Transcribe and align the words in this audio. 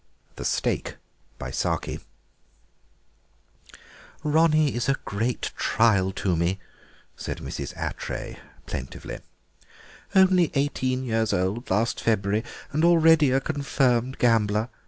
THE 0.35 0.45
STAKE 0.45 0.95
"Ronnie 4.23 4.73
is 4.75 4.89
a 4.89 4.95
great 5.05 5.51
trial 5.55 6.11
to 6.13 6.35
me," 6.35 6.57
said 7.15 7.37
Mrs. 7.37 7.75
Attray 7.77 8.39
plaintively. 8.65 9.19
"Only 10.15 10.49
eighteen 10.55 11.03
years 11.03 11.33
old 11.33 11.69
last 11.69 12.01
February 12.01 12.43
and 12.71 12.83
already 12.83 13.29
a 13.29 13.39
confirmed 13.39 14.17
gambler. 14.17 14.69